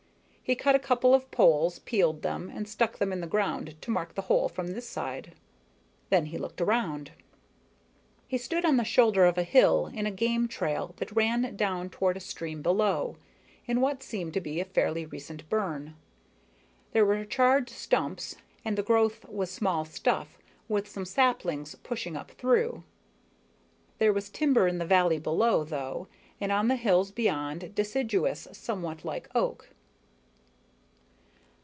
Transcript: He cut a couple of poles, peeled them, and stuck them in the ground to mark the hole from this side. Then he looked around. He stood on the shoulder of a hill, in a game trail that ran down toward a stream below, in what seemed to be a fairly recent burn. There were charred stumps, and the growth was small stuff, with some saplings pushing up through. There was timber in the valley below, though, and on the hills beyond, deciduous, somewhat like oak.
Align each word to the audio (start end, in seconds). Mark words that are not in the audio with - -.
He 0.43 0.55
cut 0.55 0.75
a 0.75 0.79
couple 0.79 1.13
of 1.15 1.31
poles, 1.31 1.79
peeled 1.79 2.23
them, 2.23 2.51
and 2.53 2.67
stuck 2.67 2.97
them 2.97 3.13
in 3.13 3.21
the 3.21 3.25
ground 3.27 3.81
to 3.81 3.89
mark 3.89 4.15
the 4.15 4.23
hole 4.23 4.49
from 4.49 4.67
this 4.67 4.85
side. 4.85 5.31
Then 6.09 6.25
he 6.25 6.37
looked 6.37 6.59
around. 6.59 7.11
He 8.27 8.37
stood 8.37 8.65
on 8.65 8.75
the 8.75 8.83
shoulder 8.83 9.23
of 9.25 9.37
a 9.37 9.43
hill, 9.45 9.87
in 9.87 10.05
a 10.05 10.11
game 10.11 10.49
trail 10.49 10.93
that 10.97 11.13
ran 11.15 11.55
down 11.55 11.89
toward 11.89 12.17
a 12.17 12.19
stream 12.19 12.61
below, 12.61 13.15
in 13.65 13.79
what 13.79 14.03
seemed 14.03 14.33
to 14.33 14.41
be 14.41 14.59
a 14.59 14.65
fairly 14.65 15.05
recent 15.05 15.47
burn. 15.49 15.95
There 16.91 17.05
were 17.05 17.23
charred 17.23 17.69
stumps, 17.69 18.35
and 18.65 18.77
the 18.77 18.83
growth 18.83 19.23
was 19.29 19.49
small 19.49 19.85
stuff, 19.85 20.37
with 20.67 20.85
some 20.89 21.05
saplings 21.05 21.75
pushing 21.75 22.17
up 22.17 22.29
through. 22.31 22.83
There 23.99 24.11
was 24.11 24.29
timber 24.29 24.67
in 24.67 24.79
the 24.79 24.85
valley 24.85 25.17
below, 25.17 25.63
though, 25.63 26.09
and 26.41 26.51
on 26.51 26.67
the 26.67 26.75
hills 26.75 27.09
beyond, 27.09 27.73
deciduous, 27.73 28.49
somewhat 28.51 29.05
like 29.05 29.29
oak. 29.33 29.69